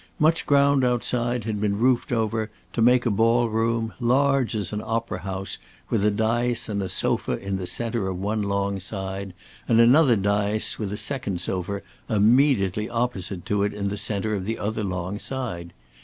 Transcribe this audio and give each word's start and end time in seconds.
Much 0.17 0.47
ground 0.47 0.83
outside 0.83 1.43
had 1.43 1.61
been 1.61 1.77
roofed 1.77 2.11
over, 2.11 2.49
to 2.73 2.81
make 2.81 3.05
a 3.05 3.11
ball 3.11 3.47
room, 3.49 3.93
large 3.99 4.55
as 4.55 4.73
an 4.73 4.81
opera 4.83 5.19
house, 5.19 5.59
with 5.91 6.03
a 6.03 6.09
daïs 6.09 6.67
and 6.67 6.81
a 6.81 6.89
sofa 6.89 7.37
in 7.37 7.57
the 7.57 7.67
centre 7.67 8.07
of 8.07 8.17
one 8.17 8.41
long 8.41 8.79
side, 8.79 9.31
and 9.67 9.79
another 9.79 10.17
daïs 10.17 10.79
with 10.79 10.91
a 10.91 10.97
second 10.97 11.39
sofa 11.39 11.83
immediately 12.09 12.89
opposite 12.89 13.45
to 13.45 13.61
it 13.61 13.75
in 13.75 13.89
the 13.89 13.95
centre 13.97 14.33
of 14.33 14.45
the 14.45 14.57
other 14.57 14.83
long 14.83 15.19
side. 15.19 15.71